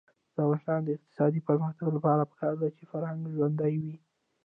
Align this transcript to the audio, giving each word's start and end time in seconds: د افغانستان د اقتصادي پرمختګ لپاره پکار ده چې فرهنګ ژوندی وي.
د 0.35 0.37
افغانستان 0.41 0.79
د 0.83 0.87
اقتصادي 0.97 1.41
پرمختګ 1.47 1.87
لپاره 1.97 2.21
پکار 2.31 2.53
ده 2.61 2.67
چې 2.77 2.83
فرهنګ 2.91 3.21
ژوندی 3.35 3.73
وي. 3.81 3.95